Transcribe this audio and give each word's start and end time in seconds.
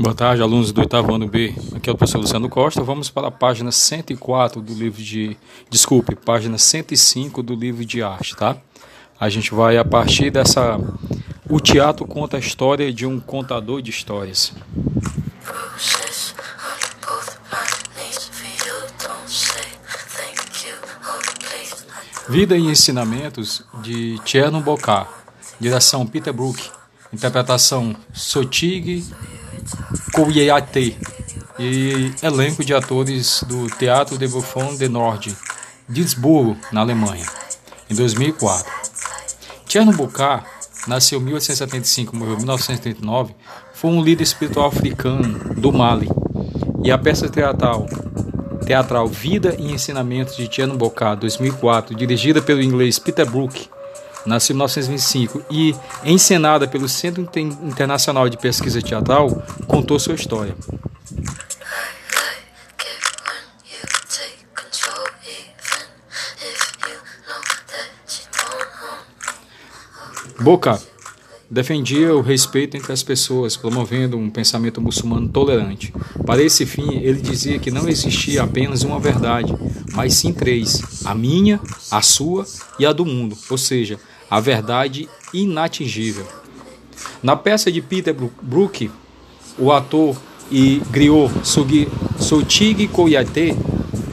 Boa 0.00 0.14
tarde, 0.14 0.40
alunos 0.40 0.70
do 0.70 0.80
oitavo 0.80 1.12
ano 1.12 1.26
B. 1.26 1.52
Aqui 1.74 1.90
é 1.90 1.92
o 1.92 1.96
professor 1.96 2.20
Luciano 2.20 2.48
Costa. 2.48 2.84
Vamos 2.84 3.10
para 3.10 3.26
a 3.26 3.30
página 3.32 3.72
104 3.72 4.62
do 4.62 4.72
livro 4.72 5.02
de. 5.02 5.36
Desculpe, 5.68 6.14
página 6.14 6.56
105 6.56 7.42
do 7.42 7.52
livro 7.52 7.84
de 7.84 8.00
arte, 8.00 8.36
tá? 8.36 8.56
A 9.18 9.28
gente 9.28 9.52
vai 9.52 9.76
a 9.76 9.84
partir 9.84 10.30
dessa. 10.30 10.78
O 11.50 11.58
teatro 11.58 12.06
conta 12.06 12.36
a 12.36 12.40
história 12.40 12.92
de 12.92 13.04
um 13.06 13.18
contador 13.18 13.82
de 13.82 13.90
histórias. 13.90 14.52
Vida 22.28 22.56
e 22.56 22.66
ensinamentos 22.66 23.64
de 23.82 24.16
Tcherno 24.20 24.60
Bokar. 24.60 25.08
Direção 25.58 26.06
Peter 26.06 26.32
Brook. 26.32 26.70
Interpretação 27.12 27.96
Sotig 28.12 29.04
Kouyate 30.12 30.96
e 31.58 32.12
elenco 32.22 32.64
de 32.64 32.72
atores 32.72 33.44
do 33.46 33.68
Teatro 33.76 34.16
de 34.16 34.28
Buffon 34.28 34.74
de 34.76 34.88
Nord, 34.88 35.36
Duisburgo, 35.88 36.56
na 36.70 36.80
Alemanha, 36.80 37.26
em 37.90 37.94
2004. 37.94 38.72
Tcherno 39.66 39.92
Bokar 39.92 40.44
nasceu 40.86 41.20
em 41.20 41.24
1875 41.24 42.16
morreu 42.16 42.34
em 42.34 42.38
1939, 42.38 43.34
foi 43.74 43.90
um 43.90 44.02
líder 44.02 44.22
espiritual 44.22 44.68
africano 44.68 45.54
do 45.54 45.72
Mali. 45.72 46.08
E 46.84 46.90
a 46.90 46.98
peça 46.98 47.28
teatral 47.28 47.86
teatral 48.64 49.08
Vida 49.08 49.56
e 49.58 49.72
Ensinamentos 49.72 50.36
de 50.36 50.46
Tcherno 50.46 50.76
Bokar, 50.76 51.16
2004, 51.16 51.94
dirigida 51.94 52.42
pelo 52.42 52.62
inglês 52.62 52.98
Peter 52.98 53.24
Brook, 53.24 53.68
nasceu 54.26 54.54
em 54.54 54.56
1925 54.56 55.42
e, 55.50 55.74
encenada 56.04 56.66
pelo 56.66 56.88
Centro 56.88 57.22
Internacional 57.22 58.28
de 58.28 58.36
Pesquisa 58.36 58.82
Teatral, 58.82 59.42
contou 59.66 59.98
sua 59.98 60.14
história. 60.14 60.54
Boca 70.40 70.80
defendia 71.50 72.14
o 72.14 72.20
respeito 72.20 72.76
entre 72.76 72.92
as 72.92 73.02
pessoas, 73.02 73.56
promovendo 73.56 74.16
um 74.16 74.28
pensamento 74.28 74.80
muçulmano 74.80 75.28
tolerante. 75.28 75.92
Para 76.26 76.42
esse 76.42 76.66
fim, 76.66 76.98
ele 76.98 77.20
dizia 77.20 77.58
que 77.58 77.70
não 77.70 77.88
existia 77.88 78.42
apenas 78.42 78.82
uma 78.82 79.00
verdade, 79.00 79.54
mas 79.94 80.14
sim 80.14 80.32
três: 80.32 81.04
a 81.04 81.14
minha, 81.14 81.60
a 81.90 82.02
sua 82.02 82.46
e 82.78 82.84
a 82.84 82.92
do 82.92 83.04
mundo, 83.04 83.36
ou 83.48 83.58
seja, 83.58 83.98
a 84.30 84.40
verdade 84.40 85.08
inatingível. 85.32 86.26
Na 87.22 87.36
peça 87.36 87.72
de 87.72 87.80
Peter 87.80 88.14
Brook, 88.42 88.90
o 89.58 89.72
ator 89.72 90.16
e 90.50 90.82
griot 90.90 91.32
Sotig 92.18 92.88
Koyate, 92.88 93.56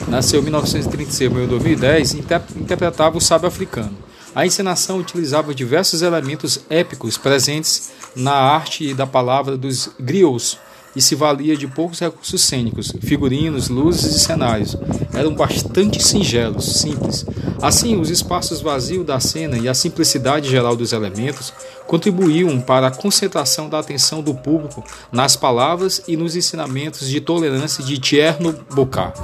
nasceu 0.07 0.39
em 0.39 0.43
1936 0.43 1.31
e 1.31 1.47
2010, 1.47 2.13
interpretava 2.55 3.17
o 3.17 3.21
sábio 3.21 3.47
africano. 3.47 4.04
A 4.35 4.45
encenação 4.45 4.99
utilizava 4.99 5.55
diversos 5.55 6.01
elementos 6.01 6.59
épicos 6.69 7.17
presentes 7.17 7.91
na 8.13 8.33
arte 8.33 8.93
da 8.93 9.07
palavra 9.07 9.57
dos 9.57 9.89
griots, 9.97 10.59
e 10.95 11.01
se 11.01 11.13
valia 11.13 11.57
de 11.57 11.67
poucos 11.67 11.99
recursos 11.99 12.41
cênicos, 12.41 12.93
figurinos, 13.01 13.67
luzes 13.67 14.15
e 14.15 14.19
cenários. 14.19 14.77
Eram 15.13 15.35
bastante 15.35 16.01
singelos, 16.01 16.79
simples. 16.79 17.25
Assim, 17.61 17.99
os 17.99 18.09
espaços 18.09 18.61
vazios 18.61 19.05
da 19.05 19.19
cena 19.19 19.57
e 19.57 19.67
a 19.67 19.73
simplicidade 19.73 20.49
geral 20.49 20.75
dos 20.75 20.93
elementos 20.93 21.53
contribuíam 21.85 22.61
para 22.61 22.87
a 22.87 22.91
concentração 22.91 23.67
da 23.67 23.79
atenção 23.79 24.21
do 24.21 24.33
público 24.33 24.83
nas 25.11 25.35
palavras 25.35 26.01
e 26.07 26.15
nos 26.15 26.35
ensinamentos 26.35 27.09
de 27.09 27.19
tolerância 27.19 27.83
de 27.83 27.97
Tierno 27.97 28.57
Bocard. 28.73 29.19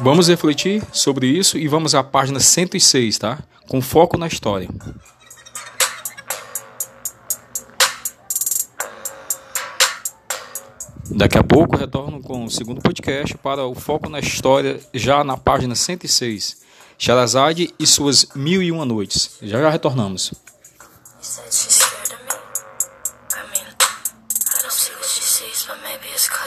Vamos 0.00 0.28
refletir 0.28 0.82
sobre 0.92 1.26
isso 1.26 1.58
e 1.58 1.68
vamos 1.68 1.94
à 1.94 2.02
página 2.02 2.40
106, 2.40 3.18
tá? 3.18 3.38
Com 3.68 3.82
foco 3.82 4.16
na 4.16 4.26
história. 4.26 4.68
Daqui 11.10 11.36
a 11.36 11.44
pouco 11.44 11.76
retorno 11.76 12.22
com 12.22 12.44
o 12.44 12.50
segundo 12.50 12.80
podcast 12.80 13.36
para 13.38 13.66
o 13.66 13.74
foco 13.74 14.08
na 14.08 14.18
história, 14.18 14.80
já 14.94 15.22
na 15.22 15.36
página 15.36 15.74
106. 15.74 16.62
Sharazade 16.96 17.74
e 17.78 17.86
suas 17.86 18.26
mil 18.34 18.62
e 18.62 18.72
uma 18.72 18.86
noites. 18.86 19.36
Já 19.42 19.60
já 19.60 19.70
retornamos. 19.70 20.32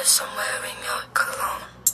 Somewhere 0.06 0.64
in 0.64 0.86
your 0.86 1.02
cologne. 1.14 1.84